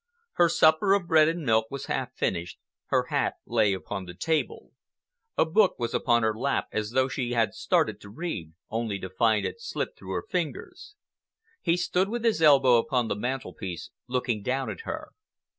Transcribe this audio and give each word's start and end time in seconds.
Her 0.33 0.49
supper 0.49 0.95
of 0.95 1.05
bread 1.05 1.27
and 1.27 1.45
milk 1.45 1.67
was 1.69 1.85
half 1.85 2.11
finished, 2.15 2.57
her 2.87 3.03
hat 3.11 3.35
lay 3.45 3.71
upon 3.71 4.05
the 4.05 4.15
table. 4.15 4.71
A 5.37 5.45
book 5.45 5.77
was 5.77 5.93
upon 5.93 6.23
her 6.23 6.33
lap 6.35 6.65
as 6.71 6.89
though 6.89 7.07
she 7.07 7.33
had 7.33 7.53
started 7.53 8.01
to 8.01 8.09
read 8.09 8.53
only 8.71 8.97
to 8.97 9.11
find 9.11 9.45
it 9.45 9.61
slip 9.61 9.95
through 9.95 10.13
her 10.13 10.25
fingers. 10.27 10.95
He 11.61 11.77
stood 11.77 12.09
with 12.09 12.23
his 12.25 12.41
elbow 12.41 12.77
upon 12.77 13.09
the 13.09 13.15
mantelpiece, 13.15 13.91
looking 14.07 14.41
down 14.41 14.71
at 14.71 14.81
her. 14.85 15.09